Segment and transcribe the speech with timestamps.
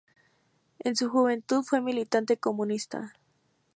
[0.79, 3.13] En su juventud fue militante comunista.